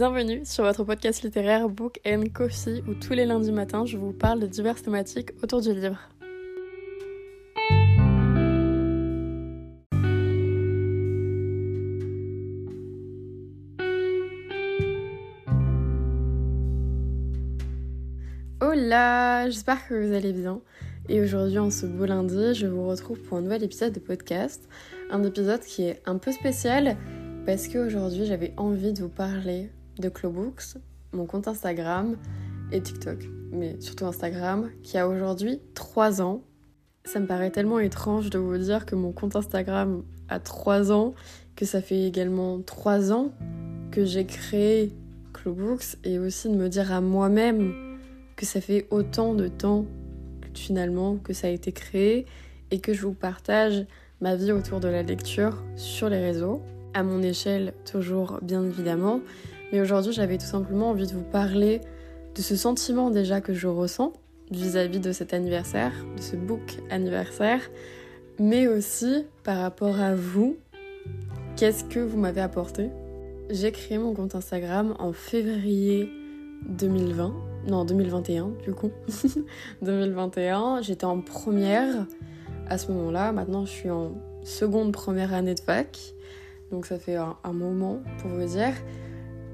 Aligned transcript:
Bienvenue 0.00 0.46
sur 0.46 0.64
votre 0.64 0.82
podcast 0.82 1.22
littéraire 1.22 1.68
Book 1.68 2.00
and 2.06 2.24
Coffee 2.32 2.82
où 2.88 2.94
tous 2.94 3.12
les 3.12 3.26
lundis 3.26 3.52
matins 3.52 3.84
je 3.84 3.98
vous 3.98 4.14
parle 4.14 4.40
de 4.40 4.46
diverses 4.46 4.82
thématiques 4.82 5.32
autour 5.42 5.60
du 5.60 5.74
livre. 5.74 5.98
Hola, 18.62 19.50
j'espère 19.50 19.86
que 19.86 19.92
vous 19.92 20.14
allez 20.14 20.32
bien. 20.32 20.62
Et 21.10 21.20
aujourd'hui, 21.20 21.58
en 21.58 21.70
ce 21.70 21.84
beau 21.84 22.06
lundi, 22.06 22.54
je 22.54 22.66
vous 22.66 22.88
retrouve 22.88 23.20
pour 23.20 23.36
un 23.36 23.42
nouvel 23.42 23.64
épisode 23.64 23.92
de 23.92 24.00
podcast. 24.00 24.66
Un 25.10 25.22
épisode 25.24 25.60
qui 25.60 25.82
est 25.82 26.00
un 26.06 26.16
peu 26.16 26.32
spécial 26.32 26.96
parce 27.44 27.68
qu'aujourd'hui, 27.68 28.24
j'avais 28.24 28.54
envie 28.56 28.94
de 28.94 29.02
vous 29.02 29.10
parler 29.10 29.68
de 30.00 30.08
Clobooks, 30.08 30.78
mon 31.12 31.26
compte 31.26 31.48
Instagram 31.48 32.16
et 32.72 32.80
TikTok, 32.80 33.28
mais 33.52 33.80
surtout 33.80 34.06
Instagram, 34.06 34.70
qui 34.82 34.98
a 34.98 35.08
aujourd'hui 35.08 35.60
3 35.74 36.22
ans. 36.22 36.42
Ça 37.04 37.20
me 37.20 37.26
paraît 37.26 37.50
tellement 37.50 37.78
étrange 37.78 38.30
de 38.30 38.38
vous 38.38 38.58
dire 38.58 38.86
que 38.86 38.94
mon 38.94 39.12
compte 39.12 39.36
Instagram 39.36 40.02
a 40.28 40.40
3 40.40 40.92
ans, 40.92 41.14
que 41.56 41.64
ça 41.64 41.82
fait 41.82 42.02
également 42.02 42.60
3 42.60 43.12
ans 43.12 43.32
que 43.90 44.04
j'ai 44.04 44.24
créé 44.26 44.92
Clobooks, 45.32 45.96
et 46.04 46.18
aussi 46.18 46.48
de 46.48 46.54
me 46.54 46.68
dire 46.68 46.92
à 46.92 47.00
moi-même 47.00 47.98
que 48.36 48.46
ça 48.46 48.60
fait 48.60 48.86
autant 48.90 49.34
de 49.34 49.48
temps 49.48 49.86
finalement 50.54 51.16
que 51.16 51.32
ça 51.32 51.46
a 51.46 51.50
été 51.50 51.72
créé 51.72 52.26
et 52.70 52.80
que 52.80 52.92
je 52.92 53.02
vous 53.02 53.12
partage 53.12 53.86
ma 54.20 54.36
vie 54.36 54.52
autour 54.52 54.80
de 54.80 54.88
la 54.88 55.02
lecture 55.02 55.62
sur 55.76 56.08
les 56.08 56.18
réseaux, 56.18 56.62
à 56.94 57.02
mon 57.02 57.22
échelle 57.22 57.72
toujours 57.90 58.38
bien 58.42 58.64
évidemment, 58.64 59.20
mais 59.72 59.80
aujourd'hui, 59.80 60.12
j'avais 60.12 60.38
tout 60.38 60.46
simplement 60.46 60.90
envie 60.90 61.06
de 61.06 61.12
vous 61.12 61.22
parler 61.22 61.80
de 62.34 62.42
ce 62.42 62.56
sentiment 62.56 63.10
déjà 63.10 63.40
que 63.40 63.54
je 63.54 63.66
ressens 63.66 64.12
vis-à-vis 64.50 65.00
de 65.00 65.12
cet 65.12 65.32
anniversaire, 65.32 65.92
de 66.16 66.22
ce 66.22 66.36
book 66.36 66.78
anniversaire, 66.90 67.60
mais 68.38 68.66
aussi 68.66 69.26
par 69.44 69.58
rapport 69.58 70.00
à 70.00 70.14
vous, 70.14 70.56
qu'est-ce 71.56 71.84
que 71.84 72.00
vous 72.00 72.18
m'avez 72.18 72.40
apporté? 72.40 72.90
J'ai 73.48 73.72
créé 73.72 73.98
mon 73.98 74.14
compte 74.14 74.34
Instagram 74.34 74.94
en 74.98 75.12
février 75.12 76.08
2020, 76.68 77.34
non 77.68 77.84
2021 77.84 78.50
du 78.64 78.72
coup, 78.72 78.90
2021, 79.82 80.82
j'étais 80.82 81.04
en 81.04 81.20
première 81.20 82.06
à 82.68 82.78
ce 82.78 82.90
moment-là, 82.92 83.32
maintenant 83.32 83.64
je 83.64 83.70
suis 83.70 83.90
en 83.90 84.12
seconde 84.42 84.92
première 84.92 85.34
année 85.34 85.54
de 85.54 85.60
fac, 85.60 86.14
donc 86.70 86.86
ça 86.86 86.98
fait 86.98 87.16
un, 87.16 87.36
un 87.44 87.52
moment 87.52 88.00
pour 88.20 88.30
vous 88.30 88.46
dire. 88.46 88.74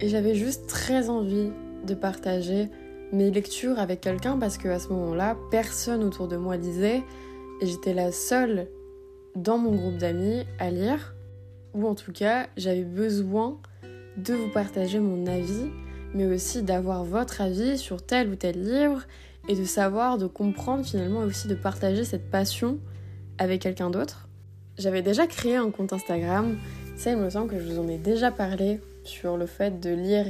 Et 0.00 0.08
j'avais 0.08 0.34
juste 0.34 0.66
très 0.66 1.08
envie 1.08 1.50
de 1.86 1.94
partager 1.94 2.68
mes 3.12 3.30
lectures 3.30 3.78
avec 3.78 4.00
quelqu'un 4.00 4.36
parce 4.36 4.58
qu'à 4.58 4.78
ce 4.78 4.88
moment-là, 4.88 5.36
personne 5.50 6.04
autour 6.04 6.28
de 6.28 6.36
moi 6.36 6.56
lisait 6.56 7.02
et 7.60 7.66
j'étais 7.66 7.94
la 7.94 8.12
seule 8.12 8.68
dans 9.34 9.58
mon 9.58 9.74
groupe 9.74 9.96
d'amis 9.96 10.44
à 10.58 10.70
lire. 10.70 11.14
Ou 11.74 11.86
en 11.86 11.94
tout 11.94 12.12
cas, 12.12 12.46
j'avais 12.56 12.84
besoin 12.84 13.58
de 14.16 14.34
vous 14.34 14.48
partager 14.48 14.98
mon 14.98 15.26
avis, 15.26 15.70
mais 16.14 16.26
aussi 16.26 16.62
d'avoir 16.62 17.04
votre 17.04 17.40
avis 17.40 17.78
sur 17.78 18.04
tel 18.04 18.30
ou 18.30 18.36
tel 18.36 18.62
livre 18.62 19.02
et 19.48 19.54
de 19.54 19.64
savoir, 19.64 20.18
de 20.18 20.26
comprendre 20.26 20.84
finalement 20.84 21.22
et 21.22 21.26
aussi 21.26 21.48
de 21.48 21.54
partager 21.54 22.04
cette 22.04 22.30
passion 22.30 22.78
avec 23.38 23.62
quelqu'un 23.62 23.90
d'autre. 23.90 24.28
J'avais 24.78 25.02
déjà 25.02 25.26
créé 25.26 25.56
un 25.56 25.70
compte 25.70 25.92
Instagram, 25.92 26.56
ça 26.96 27.12
il 27.12 27.18
me 27.18 27.30
semble 27.30 27.50
que 27.50 27.58
je 27.58 27.64
vous 27.64 27.78
en 27.78 27.88
ai 27.88 27.98
déjà 27.98 28.30
parlé 28.30 28.80
sur 29.06 29.36
le 29.36 29.46
fait 29.46 29.80
de 29.80 29.90
lire 29.90 30.26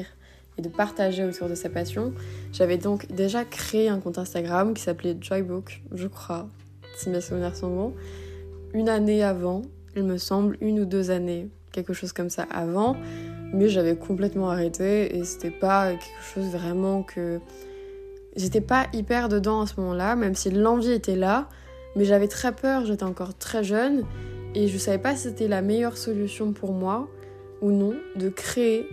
et 0.58 0.62
de 0.62 0.68
partager 0.68 1.24
autour 1.24 1.48
de 1.48 1.54
sa 1.54 1.68
passion. 1.68 2.12
J'avais 2.52 2.78
donc 2.78 3.06
déjà 3.12 3.44
créé 3.44 3.88
un 3.88 4.00
compte 4.00 4.18
Instagram 4.18 4.74
qui 4.74 4.82
s'appelait 4.82 5.16
Joybook, 5.20 5.82
je 5.92 6.06
crois, 6.06 6.48
si 6.96 7.10
mes 7.10 7.20
souvenirs 7.20 7.54
sont 7.54 7.74
bons, 7.74 7.94
une 8.72 8.88
année 8.88 9.22
avant, 9.22 9.62
il 9.94 10.04
me 10.04 10.18
semble, 10.18 10.56
une 10.60 10.80
ou 10.80 10.84
deux 10.84 11.10
années, 11.10 11.48
quelque 11.72 11.92
chose 11.92 12.12
comme 12.12 12.30
ça 12.30 12.46
avant, 12.50 12.96
mais 13.52 13.68
j'avais 13.68 13.96
complètement 13.96 14.50
arrêté 14.50 15.16
et 15.16 15.24
c'était 15.24 15.50
pas 15.50 15.90
quelque 15.90 16.24
chose 16.34 16.46
vraiment 16.46 17.02
que. 17.02 17.40
J'étais 18.34 18.60
pas 18.60 18.86
hyper 18.92 19.30
dedans 19.30 19.62
à 19.62 19.66
ce 19.66 19.80
moment-là, 19.80 20.14
même 20.14 20.34
si 20.34 20.50
l'envie 20.50 20.92
était 20.92 21.16
là, 21.16 21.48
mais 21.94 22.04
j'avais 22.04 22.28
très 22.28 22.52
peur, 22.52 22.84
j'étais 22.84 23.04
encore 23.04 23.34
très 23.38 23.64
jeune 23.64 24.04
et 24.54 24.68
je 24.68 24.76
savais 24.76 24.98
pas 24.98 25.16
si 25.16 25.22
c'était 25.22 25.48
la 25.48 25.62
meilleure 25.62 25.96
solution 25.96 26.52
pour 26.52 26.72
moi 26.72 27.08
ou 27.62 27.70
non 27.72 27.94
de 28.16 28.28
créer 28.28 28.86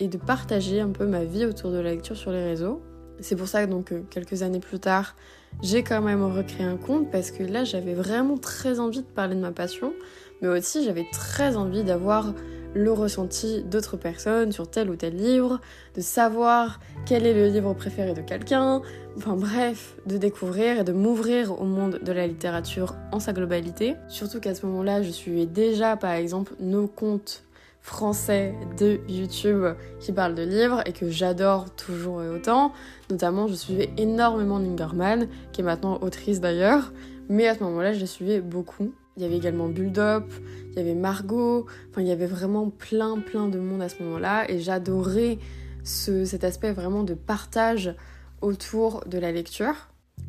et 0.00 0.08
de 0.08 0.18
partager 0.18 0.80
un 0.80 0.90
peu 0.90 1.06
ma 1.06 1.24
vie 1.24 1.44
autour 1.44 1.70
de 1.70 1.78
la 1.78 1.90
lecture 1.90 2.16
sur 2.16 2.30
les 2.30 2.44
réseaux. 2.44 2.82
C'est 3.20 3.36
pour 3.36 3.48
ça 3.48 3.64
que 3.64 3.70
donc 3.70 3.92
euh, 3.92 4.02
quelques 4.10 4.42
années 4.42 4.60
plus 4.60 4.78
tard, 4.78 5.16
j'ai 5.62 5.82
quand 5.82 6.02
même 6.02 6.22
recréé 6.22 6.66
un 6.66 6.76
compte 6.76 7.10
parce 7.10 7.30
que 7.30 7.42
là 7.42 7.64
j'avais 7.64 7.94
vraiment 7.94 8.36
très 8.36 8.78
envie 8.78 9.00
de 9.00 9.06
parler 9.06 9.34
de 9.34 9.40
ma 9.40 9.52
passion, 9.52 9.94
mais 10.42 10.48
aussi 10.48 10.84
j'avais 10.84 11.06
très 11.10 11.56
envie 11.56 11.82
d'avoir 11.82 12.34
le 12.74 12.92
ressenti 12.92 13.62
d'autres 13.62 13.96
personnes 13.96 14.52
sur 14.52 14.68
tel 14.68 14.90
ou 14.90 14.96
tel 14.96 15.16
livre, 15.16 15.60
de 15.94 16.02
savoir 16.02 16.78
quel 17.06 17.24
est 17.24 17.32
le 17.32 17.46
livre 17.48 17.72
préféré 17.72 18.12
de 18.12 18.20
quelqu'un, 18.20 18.82
enfin 19.16 19.34
bref, 19.34 19.96
de 20.04 20.18
découvrir 20.18 20.80
et 20.80 20.84
de 20.84 20.92
m'ouvrir 20.92 21.58
au 21.58 21.64
monde 21.64 22.00
de 22.02 22.12
la 22.12 22.26
littérature 22.26 22.94
en 23.12 23.18
sa 23.18 23.32
globalité. 23.32 23.94
Surtout 24.08 24.40
qu'à 24.40 24.54
ce 24.54 24.66
moment-là, 24.66 25.02
je 25.02 25.10
suivais 25.10 25.46
déjà 25.46 25.96
par 25.96 26.12
exemple 26.12 26.52
nos 26.60 26.86
comptes 26.86 27.45
français 27.86 28.52
de 28.78 28.98
YouTube 29.08 29.64
qui 30.00 30.10
parlent 30.10 30.34
de 30.34 30.42
livres 30.42 30.82
et 30.86 30.92
que 30.92 31.08
j'adore 31.08 31.70
toujours 31.70 32.20
et 32.20 32.28
autant. 32.28 32.72
Notamment, 33.10 33.46
je 33.46 33.54
suivais 33.54 33.90
énormément 33.96 34.58
Ningerman, 34.58 35.28
qui 35.52 35.60
est 35.60 35.64
maintenant 35.64 35.98
autrice 36.02 36.40
d'ailleurs, 36.40 36.92
mais 37.28 37.46
à 37.46 37.54
ce 37.54 37.62
moment-là, 37.62 37.92
je 37.92 38.04
suivais 38.04 38.40
beaucoup. 38.40 38.92
Il 39.16 39.22
y 39.22 39.24
avait 39.24 39.36
également 39.36 39.68
Bulldop, 39.68 40.24
il 40.72 40.76
y 40.76 40.80
avait 40.80 40.96
Margot, 40.96 41.66
enfin 41.90 42.02
il 42.02 42.08
y 42.08 42.10
avait 42.10 42.26
vraiment 42.26 42.70
plein 42.70 43.20
plein 43.20 43.46
de 43.46 43.58
monde 43.58 43.80
à 43.80 43.88
ce 43.88 44.02
moment-là 44.02 44.50
et 44.50 44.58
j'adorais 44.58 45.38
ce, 45.84 46.24
cet 46.24 46.42
aspect 46.42 46.72
vraiment 46.72 47.04
de 47.04 47.14
partage 47.14 47.94
autour 48.42 49.04
de 49.06 49.16
la 49.18 49.30
lecture. 49.30 49.74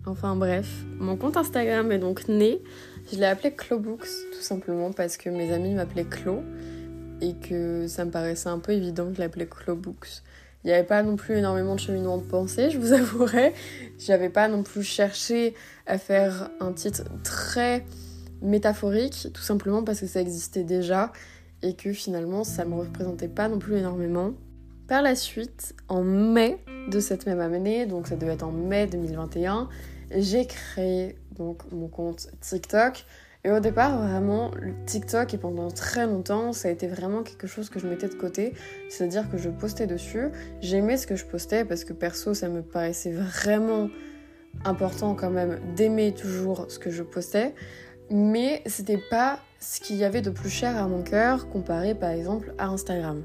Enfin 0.06 0.35
bref, 0.35 0.85
mon 1.00 1.17
compte 1.17 1.38
Instagram 1.38 1.91
est 1.91 2.00
donc 2.00 2.28
né. 2.28 2.62
Je 3.12 3.17
l'ai 3.17 3.25
appelé 3.25 3.51
Clobooks 3.51 4.07
tout 4.31 4.41
simplement 4.41 4.91
parce 4.91 5.17
que 5.17 5.29
mes 5.29 5.51
amis 5.51 5.73
m'appelaient 5.73 6.06
Clo 6.06 6.44
et 7.22 7.35
que 7.35 7.88
ça 7.88 8.05
me 8.05 8.11
paraissait 8.11 8.50
un 8.50 8.59
peu 8.59 8.73
évident 8.73 9.11
que 9.11 9.19
l'appelais 9.19 9.47
Clobooks. 9.47 10.22
Il 10.63 10.67
n'y 10.67 10.73
avait 10.73 10.88
pas 10.88 11.03
non 11.03 11.16
plus 11.16 11.38
énormément 11.38 11.75
de 11.75 11.79
cheminement 11.79 12.17
de 12.17 12.23
pensée, 12.23 12.69
je 12.69 12.78
vous 12.78 12.94
avouerai. 12.94 13.53
J'avais 14.00 14.29
pas 14.29 14.47
non 14.47 14.63
plus 14.63 14.83
cherché 14.83 15.53
à 15.85 15.97
faire 15.97 16.50
un 16.59 16.73
titre 16.73 17.03
très 17.23 17.85
métaphorique, 18.41 19.28
tout 19.33 19.41
simplement 19.41 19.83
parce 19.83 20.00
que 20.01 20.07
ça 20.07 20.22
existait 20.22 20.63
déjà 20.63 21.11
et 21.63 21.75
que 21.75 21.91
finalement 21.94 22.44
ça 22.44 22.66
me 22.66 22.75
représentait 22.75 23.28
pas 23.28 23.49
non 23.49 23.59
plus 23.59 23.78
énormément. 23.78 24.34
Par 24.88 25.01
la 25.01 25.16
suite, 25.16 25.75
en 25.89 26.03
mai 26.03 26.63
de 26.89 26.99
cette 26.99 27.25
même 27.25 27.39
année, 27.39 27.85
donc 27.85 28.07
ça 28.07 28.16
devait 28.16 28.34
être 28.34 28.44
en 28.44 28.51
mai 28.51 28.88
2021, 28.88 29.67
j'ai 30.16 30.45
créé 30.45 31.17
donc 31.35 31.69
mon 31.72 31.88
compte 31.88 32.28
TikTok 32.41 33.05
et 33.47 33.52
au 33.52 33.62
départ, 33.62 33.97
vraiment, 33.97 34.52
le 34.59 34.74
TikTok, 34.85 35.34
et 35.34 35.38
pendant 35.38 35.72
très 35.72 36.06
longtemps, 36.06 36.52
ça 36.52 36.68
a 36.68 36.72
été 36.72 36.85
vraiment 36.85 37.24
quelque 37.24 37.47
chose 37.47 37.69
que 37.69 37.80
je 37.80 37.88
mettais 37.88 38.09
de 38.09 38.13
côté. 38.13 38.53
C'est-à-dire 38.90 39.30
que 39.31 39.38
je 39.38 39.50
postais 39.50 39.88
dessus. 39.88 40.28
J'aimais 40.59 40.97
ce 40.97 41.08
que 41.08 41.16
je 41.16 41.25
postais 41.25 41.63
parce 41.63 41.85
que 41.85 41.94
perso, 41.94 42.34
ça 42.34 42.50
me 42.50 42.62
paraissait 42.62 43.13
vraiment 43.13 43.88
important 44.66 45.16
quand 45.16 45.30
même 45.30 45.62
d'aimer 45.78 46.13
toujours 46.13 46.66
ce 46.68 46.78
que 46.78 46.91
je 46.91 47.03
postais. 47.03 47.56
Mais 48.09 48.61
c'était 48.66 49.02
pas 49.09 49.40
ce 49.61 49.79
qu'il 49.79 49.96
y 49.96 50.03
avait 50.03 50.22
de 50.22 50.29
plus 50.29 50.50
cher 50.50 50.76
à 50.76 50.85
mon 50.90 51.02
cœur 51.02 51.47
comparé 51.47 51.96
par 51.96 52.09
exemple 52.09 52.53
à 52.58 52.67
Instagram. 52.67 53.23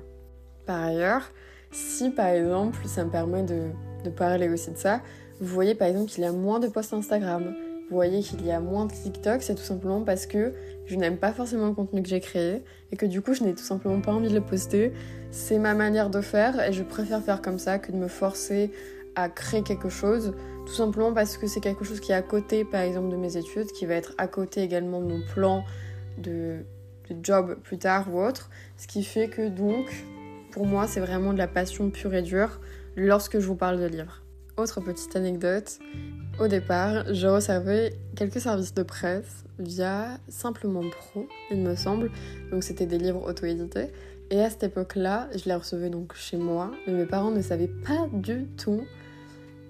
Par 0.67 0.85
ailleurs, 0.85 1.33
si 1.73 2.11
par 2.11 2.29
exemple, 2.29 2.79
ça 2.87 3.05
me 3.05 3.11
permet 3.11 3.43
de, 3.43 3.71
de 4.05 4.11
parler 4.11 4.49
aussi 4.49 4.71
de 4.71 4.79
ça, 4.79 5.01
vous 5.41 5.53
voyez 5.53 5.75
par 5.75 5.89
exemple 5.89 6.09
qu'il 6.13 6.23
y 6.23 6.27
a 6.29 6.33
moins 6.33 6.61
de 6.61 6.69
posts 6.69 6.95
Instagram 6.95 7.57
vous 7.93 7.99
voyez 7.99 8.23
qu'il 8.23 8.47
y 8.47 8.51
a 8.51 8.59
moins 8.59 8.87
de 8.87 8.93
TikTok, 8.93 9.43
c'est 9.43 9.55
tout 9.55 9.63
simplement 9.63 10.01
parce 10.01 10.25
que 10.25 10.55
je 10.87 10.97
n'aime 10.97 11.19
pas 11.19 11.31
forcément 11.35 11.67
le 11.67 11.75
contenu 11.75 12.03
que 12.03 12.09
j'ai 12.09 12.21
créé 12.21 12.65
et 12.91 12.97
que 12.97 13.05
du 13.05 13.21
coup 13.21 13.35
je 13.35 13.45
n'ai 13.45 13.55
tout 13.55 13.63
simplement 13.63 14.01
pas 14.01 14.13
envie 14.13 14.31
de 14.31 14.35
le 14.35 14.41
poster. 14.41 14.95
C'est 15.31 15.59
ma 15.59 15.75
manière 15.75 16.09
de 16.09 16.23
faire 16.23 16.59
et 16.67 16.73
je 16.73 16.83
préfère 16.83 17.23
faire 17.23 17.43
comme 17.43 17.59
ça 17.59 17.79
que 17.79 17.93
de 17.93 17.99
me 17.99 18.09
forcer 18.09 18.71
à 19.15 19.29
créer 19.29 19.63
quelque 19.63 19.91
chose, 19.91 20.33
tout 20.65 20.73
simplement 20.73 21.13
parce 21.13 21.37
que 21.37 21.47
c'est 21.47 21.61
quelque 21.61 21.85
chose 21.85 22.01
qui 22.01 22.13
est 22.13 22.15
à 22.15 22.23
côté 22.23 22.65
par 22.65 22.81
exemple 22.81 23.11
de 23.11 23.17
mes 23.17 23.37
études, 23.37 23.71
qui 23.73 23.85
va 23.85 23.93
être 23.93 24.15
à 24.17 24.27
côté 24.27 24.63
également 24.63 25.03
de 25.03 25.13
mon 25.13 25.21
plan 25.21 25.63
de, 26.17 26.65
de 27.11 27.17
job 27.23 27.59
plus 27.63 27.77
tard 27.77 28.07
ou 28.11 28.23
autre, 28.23 28.49
ce 28.79 28.87
qui 28.87 29.05
fait 29.05 29.29
que 29.29 29.51
donc 29.51 30.07
pour 30.51 30.65
moi 30.65 30.87
c'est 30.87 31.01
vraiment 31.01 31.35
de 31.35 31.39
la 31.39 31.47
passion 31.47 31.91
pure 31.91 32.15
et 32.15 32.23
dure 32.23 32.59
lorsque 32.97 33.39
je 33.39 33.47
vous 33.47 33.57
parle 33.57 33.79
de 33.79 33.87
livres. 33.87 34.23
Autre 34.57 34.81
petite 34.81 35.15
anecdote, 35.15 35.79
au 36.43 36.49
départ, 36.49 37.05
je 37.15 37.29
recevais 37.29 37.95
quelques 38.17 38.41
services 38.41 38.75
de 38.75 38.83
presse 38.83 39.45
via 39.61 40.19
Simplement 40.29 40.83
Pro, 40.91 41.29
il 41.53 41.59
me 41.59 41.77
semble. 41.77 42.11
Donc 42.51 42.65
c'était 42.65 42.87
des 42.87 42.99
livres 42.99 43.25
auto-édités. 43.29 43.93
Et 44.31 44.41
à 44.41 44.51
cette 44.51 44.65
époque-là, 44.65 45.29
je 45.37 45.45
les 45.45 45.55
recevais 45.55 45.89
donc 45.89 46.15
chez 46.17 46.37
moi, 46.37 46.73
mais 46.87 46.95
mes 46.95 47.07
parents 47.07 47.31
ne 47.31 47.43
savaient 47.43 47.71
pas 47.87 48.09
du 48.13 48.47
tout 48.57 48.83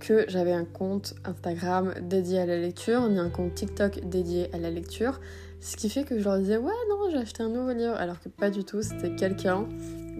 que 0.01 0.25
j'avais 0.29 0.53
un 0.53 0.65
compte 0.65 1.15
Instagram 1.25 1.93
dédié 2.01 2.41
à 2.41 2.47
la 2.47 2.59
lecture, 2.59 3.07
ni 3.09 3.19
un 3.19 3.29
compte 3.29 3.55
TikTok 3.55 4.09
dédié 4.09 4.49
à 4.55 4.59
la 4.59 4.71
lecture. 4.71 5.21
Ce 5.61 5.77
qui 5.77 5.91
fait 5.91 6.05
que 6.05 6.19
je 6.19 6.25
leur 6.25 6.39
disais 6.39 6.57
ouais 6.57 6.73
non 6.89 7.11
j'ai 7.11 7.19
acheté 7.19 7.43
un 7.43 7.51
nouveau 7.51 7.73
livre 7.73 7.95
alors 7.97 8.19
que 8.19 8.31
pas 8.31 8.49
du 8.49 8.65
tout, 8.65 8.81
c'était 8.81 9.15
quelqu'un 9.15 9.67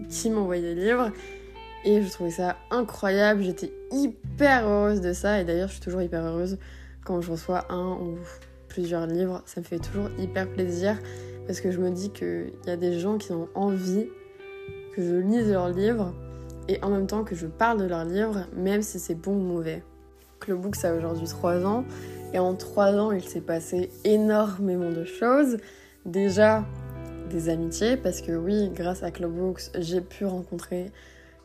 qui 0.07 0.29
m'envoyait 0.29 0.75
des 0.75 0.85
livres 0.85 1.11
et 1.85 2.01
je 2.01 2.09
trouvais 2.09 2.31
ça 2.31 2.57
incroyable, 2.71 3.43
j'étais 3.43 3.71
hyper 3.91 4.67
heureuse 4.67 5.01
de 5.01 5.13
ça 5.13 5.41
et 5.41 5.45
d'ailleurs 5.45 5.67
je 5.67 5.73
suis 5.73 5.81
toujours 5.81 6.01
hyper 6.01 6.23
heureuse 6.23 6.57
quand 7.03 7.21
je 7.21 7.31
reçois 7.31 7.65
un 7.71 7.91
ou 7.93 8.17
plusieurs 8.67 9.05
livres, 9.05 9.41
ça 9.45 9.61
me 9.61 9.65
fait 9.65 9.79
toujours 9.79 10.09
hyper 10.17 10.49
plaisir 10.49 10.97
parce 11.45 11.59
que 11.61 11.71
je 11.71 11.79
me 11.79 11.91
dis 11.91 12.09
qu'il 12.09 12.53
y 12.65 12.69
a 12.69 12.77
des 12.77 12.99
gens 12.99 13.17
qui 13.17 13.31
ont 13.31 13.49
envie 13.55 14.07
que 14.95 15.01
je 15.01 15.15
lise 15.15 15.51
leurs 15.51 15.69
livres 15.69 16.13
et 16.67 16.81
en 16.83 16.89
même 16.89 17.07
temps 17.07 17.23
que 17.23 17.35
je 17.35 17.47
parle 17.47 17.79
de 17.79 17.85
leurs 17.85 18.05
livres, 18.05 18.45
même 18.55 18.81
si 18.81 18.99
c'est 18.99 19.15
bon 19.15 19.33
ou 19.33 19.43
mauvais. 19.43 19.83
Ça 20.73 20.89
a 20.89 20.93
aujourd'hui 20.93 21.27
3 21.27 21.65
ans, 21.65 21.85
et 22.33 22.39
en 22.39 22.53
3 22.53 22.95
ans, 22.97 23.11
il 23.11 23.23
s'est 23.23 23.39
passé 23.39 23.89
énormément 24.03 24.89
de 24.89 25.05
choses. 25.05 25.57
Déjà, 26.05 26.65
des 27.29 27.47
amitiés, 27.47 27.95
parce 27.95 28.19
que 28.19 28.33
oui, 28.33 28.69
grâce 28.73 29.03
à 29.03 29.11
Clubbooks, 29.11 29.71
j'ai 29.79 30.01
pu 30.01 30.25
rencontrer 30.25 30.91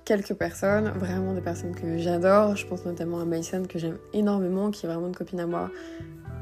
quelques 0.08 0.32
personnes, 0.32 0.88
vraiment 0.96 1.34
des 1.34 1.42
personnes 1.42 1.74
que 1.74 1.98
j'adore. 1.98 2.56
Je 2.56 2.66
pense 2.66 2.86
notamment 2.86 3.20
à 3.20 3.26
Mason, 3.26 3.64
que 3.68 3.78
j'aime 3.78 3.98
énormément, 4.14 4.70
qui 4.70 4.86
est 4.86 4.88
vraiment 4.88 5.08
une 5.08 5.14
copine 5.14 5.38
à 5.38 5.46
moi 5.46 5.70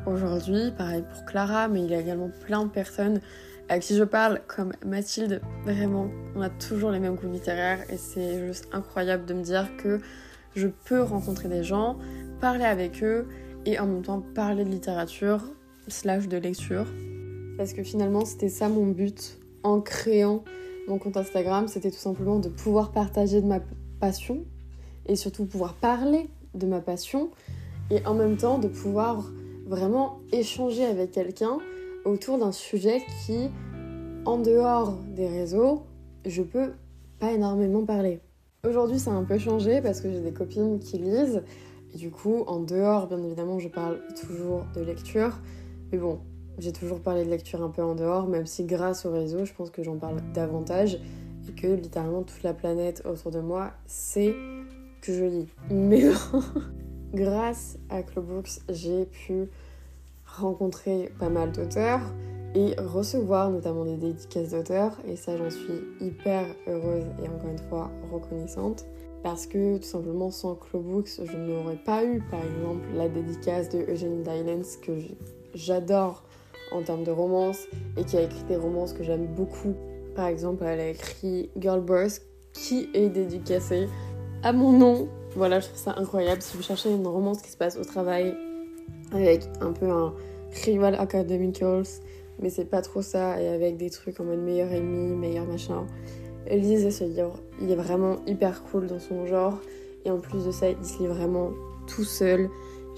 aujourd'hui. 0.07 0.71
Pareil 0.79 1.03
pour 1.03 1.25
Clara, 1.25 1.67
mais 1.67 1.83
il 1.83 1.91
y 1.91 1.95
a 1.95 1.99
également 1.99 2.31
plein 2.47 2.65
de 2.65 2.71
personnes 2.71 3.21
à 3.69 3.81
qui 3.81 3.97
je 3.97 4.05
parle, 4.05 4.41
comme 4.47 4.73
Mathilde, 4.85 5.41
vraiment, 5.65 6.09
on 6.37 6.43
a 6.43 6.49
toujours 6.49 6.93
les 6.93 7.01
mêmes 7.01 7.17
goûts 7.17 7.29
littéraires 7.29 7.81
et 7.91 7.97
c'est 7.97 8.47
juste 8.47 8.69
incroyable 8.71 9.27
de 9.27 9.35
me 9.35 9.43
dire 9.43 9.69
que 9.79 9.99
je 10.55 10.69
peux 10.69 11.03
rencontrer 11.03 11.49
des 11.49 11.65
gens, 11.65 11.99
parler 12.41 12.65
avec 12.65 13.03
eux 13.03 13.27
et 13.65 13.81
en 13.81 13.87
même 13.87 14.03
temps 14.03 14.23
parler 14.37 14.65
de 14.65 14.71
littérature 14.71 15.43
slash 15.89 16.29
de 16.29 16.37
lecture. 16.37 16.87
Parce 17.59 17.73
que 17.73 17.83
finalement, 17.83 18.25
c'était 18.25 18.49
ça 18.49 18.69
mon 18.69 18.87
but 18.87 19.41
en 19.65 19.81
créant 19.81 20.45
mon 20.89 20.99
compte 20.99 21.17
Instagram, 21.17 21.69
c'était 21.69 21.91
tout 21.91 21.99
simplement 21.99 22.39
de 22.39 22.49
pouvoir 22.49 22.93
partager 22.93 23.41
de 23.41 23.47
ma 23.47 23.61
passion 24.01 24.45
et 25.07 25.17
surtout 25.17 25.45
pouvoir 25.45 25.75
parler 25.75 26.29
de 26.55 26.67
ma 26.67 26.81
passion 26.81 27.31
et 27.91 28.05
en 28.07 28.15
même 28.15 28.37
temps 28.37 28.59
de 28.59 28.69
pouvoir 28.69 29.31
vraiment 29.67 30.21
échanger 30.33 30.85
avec 30.85 31.11
quelqu'un 31.11 31.59
autour 32.05 32.39
d'un 32.39 32.53
sujet 32.53 33.03
qui, 33.25 33.51
en 34.25 34.39
dehors 34.39 34.97
des 35.15 35.27
réseaux, 35.27 35.83
je 36.25 36.43
peux 36.43 36.73
pas 37.19 37.33
énormément 37.33 37.85
parler. 37.85 38.21
Aujourd'hui, 38.67 38.99
ça 38.99 39.13
a 39.13 39.15
un 39.15 39.25
peu 39.25 39.39
changé 39.39 39.81
parce 39.81 40.01
que 40.01 40.11
j'ai 40.11 40.21
des 40.21 40.33
copines 40.33 40.79
qui 40.79 40.99
lisent. 40.99 41.43
Et 41.95 41.99
du 41.99 42.11
coup, 42.11 42.43
en 42.47 42.61
dehors, 42.61 43.07
bien 43.07 43.23
évidemment, 43.23 43.59
je 43.59 43.69
parle 43.69 44.01
toujours 44.21 44.67
de 44.75 44.81
lecture. 44.83 45.39
Mais 45.93 45.99
bon, 45.99 46.19
j'ai 46.59 46.73
toujours 46.73 47.01
parlé 47.01 47.25
de 47.25 47.31
lecture 47.31 47.63
un 47.63 47.69
peu 47.69 47.83
en 47.83 47.95
dehors, 47.95 48.27
même 48.27 48.47
si 48.47 48.65
grâce 48.65 49.05
au 49.07 49.13
réseau, 49.13 49.45
je 49.45 49.53
pense 49.53 49.71
que 49.71 49.83
j'en 49.83 49.97
parle 49.97 50.21
davantage. 50.33 50.99
Et 51.49 51.53
que 51.53 51.69
littéralement 51.69 52.23
toute 52.23 52.43
la 52.43 52.55
planète 52.55 53.03
autour 53.05 53.31
de 53.31 53.41
moi 53.41 53.71
sait 53.87 54.35
que 55.01 55.13
je 55.13 55.25
lis. 55.25 55.49
Mais 55.71 56.03
grâce 57.15 57.79
à 57.89 58.03
Clubbooks, 58.03 58.61
j'ai 58.69 59.07
pu 59.07 59.49
rencontrer 60.25 61.13
pas 61.19 61.29
mal 61.29 61.53
d'auteurs 61.53 62.01
et 62.55 62.75
recevoir 62.79 63.51
notamment 63.51 63.85
des 63.85 63.97
dédicaces 63.97 64.51
d'auteurs 64.51 64.99
et 65.07 65.17
ça 65.17 65.37
j'en 65.37 65.51
suis 65.51 65.85
hyper 66.01 66.47
heureuse 66.67 67.05
et 67.23 67.29
encore 67.29 67.51
une 67.51 67.59
fois 67.69 67.91
reconnaissante 68.11 68.87
parce 69.23 69.47
que 69.47 69.77
tout 69.77 69.85
simplement 69.85 70.31
sans 70.31 70.55
Clubbooks 70.55 71.21
je 71.23 71.37
n'aurais 71.37 71.77
pas 71.77 72.05
eu 72.05 72.23
par 72.31 72.41
exemple 72.41 72.87
la 72.95 73.09
dédicace 73.09 73.69
de 73.69 73.81
Eugénie 73.91 74.23
Dylens 74.23 74.79
que 74.83 74.93
j'adore 75.55 76.25
en 76.73 76.83
termes 76.83 77.05
de 77.05 77.11
romance 77.11 77.67
et 77.97 78.05
qui 78.05 78.17
a 78.17 78.23
écrit 78.23 78.45
des 78.45 78.57
romances 78.57 78.93
que 78.93 79.03
j'aime 79.03 79.27
beaucoup. 79.27 79.75
Par 80.15 80.27
exemple 80.27 80.65
elle 80.65 80.81
a 80.81 80.89
écrit 80.89 81.51
Girl 81.59 81.85
qui 82.53 82.89
est 82.95 83.09
dédicacée 83.09 83.89
à 84.43 84.53
mon 84.53 84.73
nom. 84.73 85.09
Voilà 85.35 85.61
je 85.61 85.67
trouve 85.67 85.79
ça 85.79 85.95
incroyable 85.97 86.43
si 86.43 86.57
vous 86.57 86.63
cherchez 86.63 86.91
une 86.91 87.07
romance 87.07 87.43
qui 87.43 87.51
se 87.51 87.57
passe 87.57 87.77
au 87.77 87.85
travail 87.85 88.35
avec 89.13 89.43
un 89.61 89.73
peu 89.73 89.89
un 89.89 90.15
rival 90.65 90.95
academicals, 90.95 91.85
mais 92.41 92.51
c'est 92.51 92.65
pas 92.65 92.83
trop 92.83 93.03
ça, 93.03 93.41
et 93.41 93.49
avec 93.49 93.77
des 93.77 93.91
trucs 93.91 94.21
en 94.21 94.25
mode 94.25 94.41
meilleur 94.41 94.73
ennemi, 94.73 95.15
meilleur 95.15 95.47
machin. 95.47 95.87
Lisez 96.51 96.91
ce 96.91 97.05
livre, 97.05 97.41
il 97.61 97.71
est 97.71 97.77
vraiment 97.77 98.17
hyper 98.27 98.63
cool 98.65 98.87
dans 98.87 99.01
son 99.01 99.27
genre, 99.27 99.59
et 100.05 100.11
en 100.11 100.19
plus 100.19 100.45
de 100.45 100.53
ça, 100.53 100.69
il 100.69 100.85
se 100.85 100.99
lit 100.99 101.09
vraiment 101.09 101.51
tout 101.87 102.05
seul. 102.05 102.49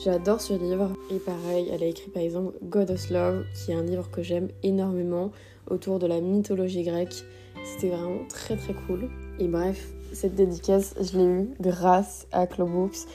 J'adore 0.04 0.40
ce 0.40 0.52
livre, 0.52 0.92
et 1.10 1.18
pareil, 1.18 1.68
elle 1.72 1.82
a 1.82 1.86
écrit 1.86 2.08
par 2.08 2.22
exemple 2.22 2.56
God 2.62 2.92
of 2.92 3.10
Love, 3.10 3.44
qui 3.52 3.72
est 3.72 3.74
un 3.74 3.82
livre 3.82 4.08
que 4.12 4.22
j'aime 4.22 4.46
énormément 4.62 5.32
autour 5.68 5.98
de 5.98 6.06
la 6.06 6.20
mythologie 6.20 6.84
grecque. 6.84 7.24
C'était 7.64 7.88
vraiment 7.88 8.20
très 8.28 8.56
très 8.56 8.74
cool. 8.74 9.10
Et 9.40 9.48
bref, 9.48 9.88
cette 10.12 10.36
dédicace, 10.36 10.94
je 11.00 11.18
l'ai 11.18 11.24
eue 11.24 11.48
grâce 11.60 12.28
à 12.30 12.46
Clubbooks, 12.46 13.08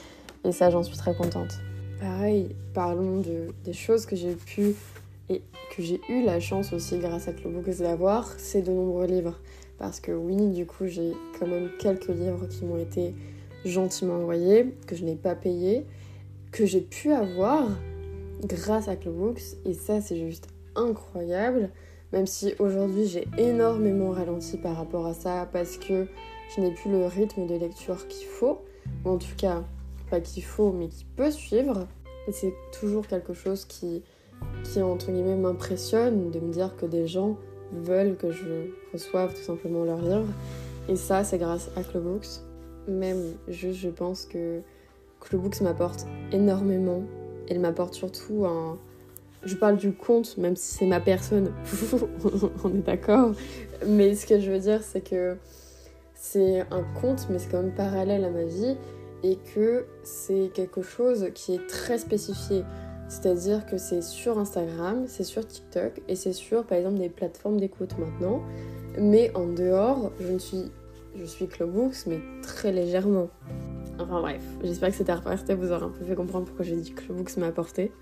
et 0.44 0.52
ça, 0.52 0.68
j'en 0.68 0.82
suis 0.82 0.98
très 0.98 1.14
contente. 1.14 1.58
Pareil, 2.00 2.54
parlons 2.74 3.20
de, 3.20 3.48
des 3.64 3.72
choses 3.72 4.04
que 4.04 4.14
j'ai 4.14 4.34
pu 4.34 4.74
et 5.30 5.40
que 5.74 5.82
j'ai 5.82 6.02
eu 6.10 6.22
la 6.22 6.38
chance 6.38 6.74
aussi 6.74 6.98
grâce 6.98 7.28
à 7.28 7.32
Clubbooks 7.32 7.78
d'avoir, 7.78 8.30
c'est 8.36 8.60
de 8.60 8.70
nombreux 8.70 9.06
livres. 9.06 9.40
Parce 9.78 10.00
que 10.00 10.12
oui, 10.12 10.36
du 10.50 10.66
coup, 10.66 10.84
j'ai 10.86 11.12
quand 11.40 11.46
même 11.46 11.70
quelques 11.80 12.08
livres 12.08 12.46
qui 12.46 12.66
m'ont 12.66 12.76
été 12.76 13.14
gentiment 13.64 14.16
envoyés, 14.16 14.74
que 14.86 14.94
je 14.94 15.04
n'ai 15.04 15.16
pas 15.16 15.34
payés, 15.34 15.86
que 16.54 16.66
j'ai 16.66 16.80
pu 16.80 17.12
avoir 17.12 17.66
grâce 18.44 18.86
à 18.86 18.94
Clubbooks. 18.94 19.56
Et 19.64 19.74
ça, 19.74 20.00
c'est 20.00 20.16
juste 20.16 20.46
incroyable. 20.76 21.70
Même 22.12 22.28
si 22.28 22.54
aujourd'hui, 22.60 23.06
j'ai 23.06 23.26
énormément 23.36 24.12
ralenti 24.12 24.56
par 24.56 24.76
rapport 24.76 25.04
à 25.06 25.14
ça 25.14 25.48
parce 25.52 25.76
que 25.76 26.06
je 26.54 26.60
n'ai 26.60 26.72
plus 26.72 26.92
le 26.92 27.06
rythme 27.06 27.48
de 27.48 27.56
lecture 27.56 28.06
qu'il 28.06 28.28
faut. 28.28 28.62
Ou 29.04 29.10
en 29.10 29.18
tout 29.18 29.34
cas, 29.36 29.64
pas 30.10 30.20
qu'il 30.20 30.44
faut, 30.44 30.70
mais 30.70 30.86
qui 30.86 31.04
peut 31.16 31.32
suivre. 31.32 31.88
Et 32.28 32.32
c'est 32.32 32.54
toujours 32.78 33.08
quelque 33.08 33.34
chose 33.34 33.64
qui, 33.64 34.04
qui 34.62 34.80
entre 34.80 35.10
guillemets, 35.10 35.36
m'impressionne 35.36 36.30
de 36.30 36.38
me 36.38 36.52
dire 36.52 36.76
que 36.76 36.86
des 36.86 37.08
gens 37.08 37.36
veulent 37.72 38.16
que 38.16 38.30
je 38.30 38.70
reçoive 38.92 39.34
tout 39.34 39.42
simplement 39.42 39.82
leurs 39.82 40.02
livres. 40.02 40.32
Et 40.88 40.94
ça, 40.94 41.24
c'est 41.24 41.38
grâce 41.38 41.68
à 41.76 41.82
Clubbooks. 41.82 42.42
Même, 42.86 43.34
juste, 43.48 43.80
je 43.80 43.88
pense 43.88 44.24
que 44.24 44.62
Clubbooks 45.24 45.60
m'apporte 45.60 46.06
énormément. 46.32 47.02
Elle 47.48 47.60
m'apporte 47.60 47.94
surtout 47.94 48.44
un. 48.46 48.78
Je 49.44 49.56
parle 49.56 49.76
du 49.76 49.92
compte, 49.92 50.38
même 50.38 50.56
si 50.56 50.74
c'est 50.74 50.86
ma 50.86 51.00
personne, 51.00 51.52
on 52.64 52.70
est 52.70 52.86
d'accord. 52.86 53.32
Mais 53.86 54.14
ce 54.14 54.26
que 54.26 54.40
je 54.40 54.50
veux 54.50 54.58
dire, 54.58 54.82
c'est 54.82 55.02
que 55.02 55.36
c'est 56.14 56.60
un 56.70 56.82
compte, 57.00 57.26
mais 57.28 57.38
c'est 57.38 57.50
quand 57.50 57.62
même 57.62 57.74
parallèle 57.74 58.24
à 58.24 58.30
ma 58.30 58.44
vie 58.44 58.76
et 59.22 59.38
que 59.54 59.84
c'est 60.02 60.50
quelque 60.54 60.82
chose 60.82 61.28
qui 61.34 61.54
est 61.54 61.66
très 61.66 61.98
spécifié. 61.98 62.62
C'est-à-dire 63.08 63.66
que 63.66 63.76
c'est 63.76 64.02
sur 64.02 64.38
Instagram, 64.38 65.04
c'est 65.06 65.24
sur 65.24 65.46
TikTok 65.46 66.00
et 66.08 66.16
c'est 66.16 66.32
sur 66.32 66.64
par 66.64 66.78
exemple 66.78 66.98
des 66.98 67.10
plateformes 67.10 67.60
d'écoute 67.60 67.98
maintenant. 67.98 68.42
Mais 68.98 69.30
en 69.34 69.46
dehors, 69.46 70.12
je 70.20 70.28
ne 70.28 70.38
suis 70.38 70.70
je 71.16 71.24
suis 71.24 71.46
Clubbooks 71.46 72.06
mais 72.06 72.20
très 72.42 72.72
légèrement. 72.72 73.28
Enfin 73.98 74.20
bref, 74.20 74.42
j'espère 74.62 74.90
que 74.90 74.96
cette 74.96 75.08
aparté 75.08 75.54
vous 75.54 75.70
aura 75.70 75.86
un 75.86 75.90
peu 75.90 76.04
fait 76.04 76.16
comprendre 76.16 76.46
pourquoi 76.46 76.64
j'ai 76.64 76.76
dit 76.76 76.92
Clubbooks 76.92 77.36
m'a 77.36 77.46
apporté. 77.46 77.92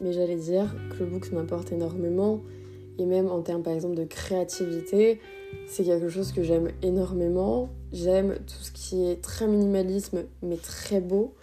Mais 0.00 0.12
j'allais 0.12 0.36
dire, 0.36 0.74
Clubbooks 0.90 1.30
m'apporte 1.32 1.72
énormément 1.72 2.40
et 2.98 3.04
même 3.04 3.28
en 3.28 3.42
termes 3.42 3.62
par 3.62 3.72
exemple 3.72 3.94
de 3.94 4.04
créativité, 4.04 5.20
c'est 5.66 5.84
quelque 5.84 6.08
chose 6.08 6.32
que 6.32 6.42
j'aime 6.42 6.70
énormément. 6.82 7.68
J'aime 7.92 8.36
tout 8.46 8.62
ce 8.62 8.72
qui 8.72 9.04
est 9.04 9.22
très 9.22 9.46
minimalisme 9.46 10.24
mais 10.42 10.56
très 10.56 11.00
beau. 11.00 11.34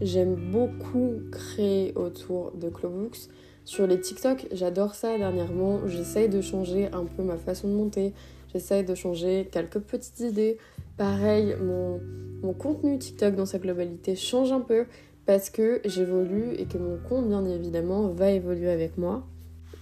J'aime 0.00 0.34
beaucoup 0.50 1.20
créer 1.30 1.92
autour 1.96 2.52
de 2.52 2.70
Clubbooks. 2.70 3.28
Sur 3.66 3.86
les 3.86 4.00
TikTok, 4.00 4.46
j'adore 4.52 4.94
ça 4.94 5.18
dernièrement. 5.18 5.86
J'essaye 5.86 6.30
de 6.30 6.40
changer 6.40 6.88
un 6.92 7.04
peu 7.04 7.22
ma 7.22 7.36
façon 7.36 7.68
de 7.68 7.74
monter. 7.74 8.14
J'essaye 8.52 8.84
de 8.84 8.94
changer 8.94 9.48
quelques 9.52 9.78
petites 9.78 10.20
idées. 10.20 10.56
Pareil, 11.00 11.56
mon, 11.62 12.52
contenu 12.52 12.98
TikTok 12.98 13.34
dans 13.34 13.46
sa 13.46 13.58
globalité 13.58 14.16
change 14.16 14.52
un 14.52 14.60
peu 14.60 14.84
parce 15.24 15.48
que 15.48 15.80
j'évolue 15.86 16.52
et 16.58 16.66
que 16.66 16.76
mon 16.76 16.98
compte, 16.98 17.26
bien 17.26 17.42
évidemment, 17.46 18.08
va 18.08 18.32
évoluer 18.32 18.68
avec 18.68 18.98
moi. 18.98 19.26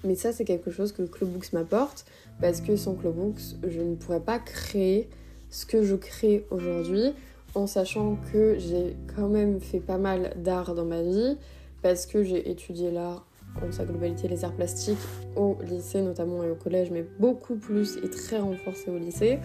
Mais 0.04 0.14
ça, 0.14 0.32
c'est 0.32 0.44
quelque 0.44 0.70
chose 0.70 0.92
que 0.92 1.02
Clubbooks 1.02 1.52
m'apporte 1.52 2.04
parce 2.40 2.60
que 2.60 2.76
sans 2.76 2.94
Clubbooks, 2.94 3.56
je 3.66 3.80
ne 3.80 3.96
pourrais 3.96 4.20
pas 4.20 4.38
créer 4.38 5.08
ce 5.50 5.66
que 5.66 5.82
je 5.82 5.96
crée 5.96 6.46
aujourd'hui 6.52 7.14
en 7.56 7.66
sachant 7.66 8.16
que 8.32 8.54
j'ai 8.56 8.94
quand 9.16 9.26
même 9.26 9.58
fait 9.58 9.80
pas 9.80 9.98
mal 9.98 10.34
d'art 10.36 10.76
dans 10.76 10.84
ma 10.84 11.02
vie 11.02 11.36
parce 11.82 12.06
que 12.06 12.22
j'ai 12.22 12.48
étudié 12.48 12.92
l'art 12.92 13.26
en 13.60 13.72
sa 13.72 13.84
globalité, 13.84 14.28
les 14.28 14.44
arts 14.44 14.54
plastiques 14.54 14.98
au 15.34 15.58
lycée 15.68 16.00
notamment 16.00 16.44
et 16.44 16.50
au 16.50 16.54
collège, 16.54 16.92
mais 16.92 17.04
beaucoup 17.18 17.56
plus 17.56 17.96
et 17.96 18.08
très 18.08 18.38
renforcé 18.38 18.88
au 18.88 18.98
lycée. 18.98 19.40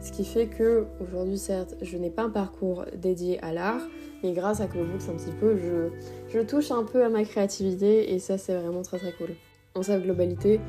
Ce 0.00 0.12
qui 0.12 0.24
fait 0.24 0.46
que 0.46 0.86
aujourd'hui, 1.00 1.38
certes, 1.38 1.74
je 1.82 1.96
n'ai 1.96 2.10
pas 2.10 2.22
un 2.22 2.30
parcours 2.30 2.84
dédié 2.96 3.42
à 3.42 3.52
l'art, 3.52 3.82
mais 4.22 4.32
grâce 4.32 4.60
à 4.60 4.66
Clubbooks 4.66 5.08
un 5.08 5.16
petit 5.16 5.34
peu, 5.40 5.56
je, 5.56 6.40
touche 6.42 6.70
un 6.70 6.84
peu 6.84 7.04
à 7.04 7.08
ma 7.08 7.24
créativité 7.24 8.12
et 8.12 8.18
ça, 8.18 8.38
c'est 8.38 8.54
vraiment 8.54 8.82
très 8.82 8.98
très 8.98 9.12
cool. 9.12 9.30
En 9.74 9.82
sa 9.82 9.98
globalité, 9.98 10.60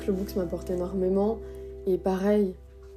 Clubbooks 0.00 0.36
m'apporte 0.36 0.70
énormément 0.70 1.38
et 1.86 1.96
pareil, 1.96 2.54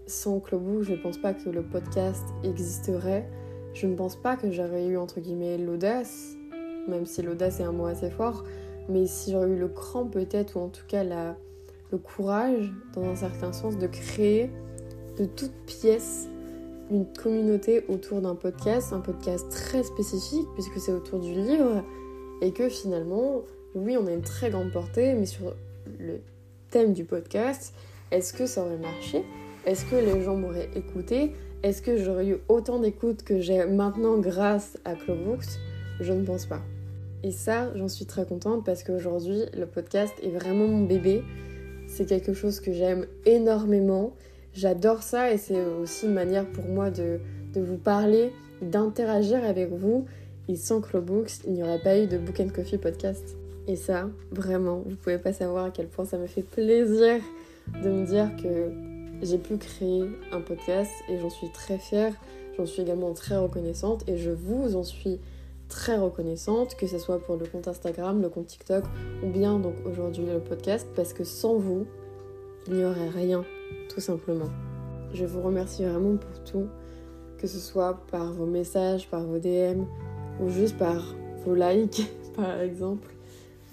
sans 0.08 0.40
Clubbooks, 0.40 0.84
je 0.84 0.92
ne 0.94 0.98
pense 0.98 1.18
pas 1.18 1.34
que 1.34 1.50
le 1.50 1.62
podcast 1.62 2.26
existerait. 2.44 3.28
Je 3.74 3.88
ne 3.88 3.96
pense 3.96 4.16
pas 4.16 4.38
que 4.38 4.52
j'aurais 4.52 4.86
eu 4.86 4.98
entre 4.98 5.20
guillemets 5.20 5.58
l'audace, 5.58 6.36
même 6.88 7.06
si 7.06 7.22
l'audace 7.22 7.60
est 7.60 7.64
un 7.64 7.72
mot 7.72 7.86
assez 7.86 8.10
fort, 8.10 8.44
mais 8.90 9.06
si 9.06 9.32
j'aurais 9.32 9.50
eu 9.50 9.58
le 9.58 9.68
cran 9.68 10.06
peut-être, 10.06 10.58
ou 10.58 10.60
en 10.60 10.70
tout 10.70 10.86
cas 10.88 11.04
la, 11.04 11.36
le 11.92 11.98
courage, 11.98 12.72
dans 12.94 13.06
un 13.06 13.16
certain 13.16 13.52
sens, 13.52 13.78
de 13.78 13.88
créer 13.88 14.50
de 15.18 15.26
toutes 15.26 15.54
pièces 15.66 16.28
une 16.92 17.06
communauté 17.06 17.84
autour 17.88 18.22
d'un 18.22 18.36
podcast, 18.36 18.94
un 18.94 19.00
podcast 19.00 19.50
très 19.50 19.84
spécifique 19.84 20.48
puisque 20.54 20.80
c'est 20.80 20.92
autour 20.92 21.20
du 21.20 21.34
livre 21.34 21.84
et 22.42 22.52
que 22.52 22.70
finalement, 22.70 23.42
oui, 23.74 23.98
on 23.98 24.06
a 24.08 24.12
une 24.12 24.22
très 24.22 24.50
grande 24.50 24.72
portée, 24.72 25.14
mais 25.14 25.26
sur 25.26 25.56
le 26.00 26.20
thème 26.70 26.94
du 26.94 27.04
podcast, 27.04 27.74
est-ce 28.12 28.34
que 28.34 28.46
ça 28.46 28.64
aurait 28.64 28.78
marché? 28.78 29.24
Est-ce 29.66 29.86
que 29.86 29.96
les 29.96 30.22
gens 30.22 30.36
m'auraient 30.36 30.70
écouté? 30.76 31.32
Est-ce 31.64 31.82
que 31.82 31.98
j'aurais 31.98 32.28
eu 32.28 32.38
autant 32.48 32.80
d'écoute 32.80 33.24
que 33.24 33.40
j'ai 33.40 33.66
maintenant 33.66 34.18
grâce 34.18 34.78
à 34.86 34.94
Clubbooks 34.94 35.60
Je 36.00 36.14
ne 36.14 36.24
pense 36.24 36.46
pas. 36.46 36.62
Et 37.24 37.32
ça, 37.32 37.76
j'en 37.76 37.88
suis 37.88 38.06
très 38.06 38.26
contente 38.26 38.64
parce 38.64 38.84
qu'aujourd'hui, 38.84 39.42
le 39.58 39.66
podcast 39.66 40.14
est 40.22 40.30
vraiment 40.30 40.68
mon 40.68 40.86
bébé. 40.86 41.24
C'est 41.88 42.06
quelque 42.06 42.34
chose 42.34 42.60
que 42.60 42.72
j'aime 42.72 43.08
énormément 43.26 44.14
J'adore 44.56 45.04
ça 45.04 45.34
et 45.34 45.38
c'est 45.38 45.62
aussi 45.62 46.06
une 46.06 46.14
manière 46.14 46.50
pour 46.50 46.64
moi 46.64 46.90
de, 46.90 47.20
vous 47.56 47.78
parler, 47.78 48.32
d'interagir 48.62 49.44
avec 49.44 49.70
vous. 49.70 50.06
Et 50.48 50.56
sans 50.56 50.80
Clubbooks, 50.80 51.44
il 51.46 51.54
n'y 51.54 51.64
aurait 51.64 51.82
pas 51.82 52.00
eu 52.00 52.08
de 52.08 52.18
Book 52.18 52.40
and 52.40 52.50
Coffee 52.56 52.78
podcast. 52.78 53.36
Et 53.68 53.76
ça, 53.76 54.10
vraiment, 54.32 54.82
vous 54.86 54.96
pouvez 54.96 55.18
pas 55.18 55.34
savoir 55.34 55.66
à 55.66 55.72
quel 55.72 55.88
point 55.88 56.06
ça 56.06 56.18
me 56.18 56.28
fait 56.28 56.42
plaisir 56.42 57.20
de 57.84 57.90
me 57.90 58.06
dire 58.06 58.30
que 58.42 58.72
j'ai 59.22 59.40
pu 59.40 59.58
créer 59.58 60.06
un 60.32 60.40
podcast 60.40 60.92
et 61.10 61.18
j'en 61.20 61.30
suis 61.30 61.52
très 61.52 61.78
fière. 61.78 62.14
J'en 62.56 62.66
suis 62.66 62.82
également 62.82 63.12
très 63.12 63.36
reconnaissante 63.36 64.08
et 64.08 64.18
je 64.18 64.32
vous 64.32 64.78
en 64.78 64.84
suis 64.84 65.20
très 65.68 65.98
reconnaissante, 65.98 66.76
que 66.78 66.88
ce 66.88 66.98
soit 66.98 67.20
pour 67.20 67.36
le 67.36 67.46
compte 67.46 67.68
Instagram, 67.68 68.22
le 68.22 68.30
compte 68.30 68.48
TikTok 68.48 68.86
ou 69.22 69.28
bien 69.28 69.60
donc 69.60 69.76
aujourd'hui 69.86 70.26
le 70.26 70.40
podcast, 70.40 70.88
parce 70.96 71.12
que 71.12 71.26
sans 71.26 71.56
vous, 71.56 71.86
il 72.68 72.76
n'y 72.76 72.86
aurait 72.86 73.10
rien 73.10 73.44
tout 73.94 74.02
simplement. 74.02 74.50
Je 75.14 75.26
vous 75.26 75.42
remercie 75.42 75.86
vraiment 75.86 76.18
pour 76.18 76.44
tout, 76.44 76.68
que 77.38 77.48
ce 77.48 77.60
soit 77.60 78.06
par 78.12 78.34
vos 78.34 78.46
messages, 78.46 79.10
par 79.10 79.24
vos 79.24 79.40
DM 79.40 79.84
ou 80.42 80.50
juste 80.50 80.78
par 80.78 81.16
vos 81.46 81.56
likes 81.56 82.12
par 82.36 82.60
exemple. 82.60 83.14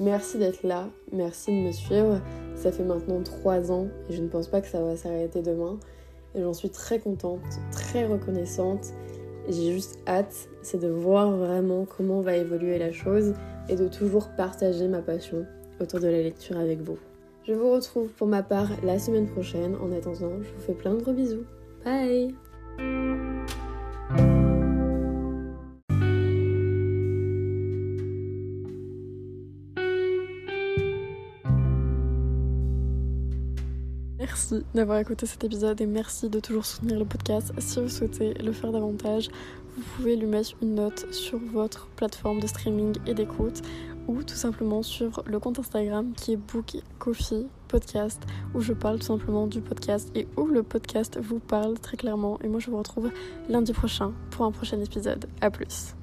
Merci 0.01 0.39
d'être 0.39 0.63
là, 0.63 0.89
merci 1.13 1.51
de 1.51 1.67
me 1.67 1.73
suivre. 1.73 2.21
Ça 2.57 2.73
fait 2.73 2.85
maintenant 2.85 3.23
trois 3.23 3.71
ans 3.71 3.89
et 4.09 4.13
je 4.13 4.23
ne 4.23 4.29
pense 4.29 4.49
pas 4.49 4.61
que 4.61 4.69
ça 4.69 4.81
va 4.81 4.97
s'arrêter 4.97 5.43
demain. 5.43 5.79
Et 6.35 6.41
j'en 6.41 6.55
suis 6.55 6.71
très 6.71 6.99
contente, 6.99 7.41
très 7.73 8.07
reconnaissante. 8.07 8.93
J'ai 9.49 9.73
juste 9.73 9.99
hâte, 10.07 10.49
c'est 10.63 10.81
de 10.81 10.89
voir 10.89 11.33
vraiment 11.33 11.85
comment 11.85 12.21
va 12.21 12.37
évoluer 12.37 12.79
la 12.79 12.93
chose 12.93 13.35
et 13.69 13.77
de 13.77 13.89
toujours 13.89 14.29
partager 14.37 14.89
ma 14.89 15.03
passion 15.03 15.45
autour 15.81 16.01
de 16.01 16.07
la 16.07 16.23
lecture 16.23 16.57
avec 16.57 16.81
vous. 16.81 16.99
Je 17.45 17.55
vous 17.55 17.73
retrouve 17.73 18.09
pour 18.13 18.29
ma 18.29 18.45
part 18.45 18.69
la 18.85 19.01
semaine 19.01 19.27
prochaine. 19.27 19.75
En 19.83 19.91
attendant, 19.91 20.41
je 20.41 20.49
vous 20.49 20.61
fais 20.65 20.75
plein 20.75 20.95
de 20.95 21.03
gros 21.03 21.13
bisous. 21.13 21.45
Bye 21.85 22.35
Merci 34.19 34.65
d'avoir 34.73 34.99
écouté 34.99 35.27
cet 35.27 35.43
épisode 35.43 35.81
et 35.81 35.87
merci 35.87 36.31
de 36.31 36.39
toujours 36.39 36.65
soutenir 36.65 36.97
le 36.97 37.05
podcast. 37.05 37.53
Si 37.59 37.81
vous 37.81 37.89
souhaitez 37.89 38.35
le 38.35 38.53
faire 38.53 38.71
davantage, 38.71 39.31
vous 39.77 39.83
pouvez 39.97 40.15
lui 40.15 40.27
mettre 40.27 40.53
une 40.63 40.77
note 40.77 41.13
sur 41.13 41.41
votre 41.53 41.89
plateforme 41.97 42.39
de 42.39 42.47
streaming 42.47 42.95
et 43.07 43.15
d'écoute 43.15 43.63
ou 44.09 44.23
tout 44.23 44.35
simplement 44.35 44.83
sur 44.83 45.23
le 45.27 45.39
compte 45.39 45.59
Instagram 45.59 46.13
qui 46.17 46.33
est 46.33 46.37
Book 46.37 46.77
où 48.55 48.61
je 48.61 48.73
parle 48.73 48.99
tout 48.99 49.07
simplement 49.07 49.47
du 49.47 49.61
podcast 49.61 50.11
et 50.15 50.29
où 50.37 50.47
le 50.47 50.63
podcast 50.63 51.19
vous 51.21 51.39
parle 51.39 51.79
très 51.79 51.97
clairement. 51.97 52.39
Et 52.43 52.49
moi 52.49 52.61
je 52.61 52.71
vous 52.71 52.79
retrouve 52.79 53.11
lundi 53.49 53.73
prochain 53.73 54.13
pour 54.31 54.45
un 54.45 54.53
prochain 54.53 54.81
épisode. 54.81 55.27
A 55.41 55.51
plus. 55.51 55.95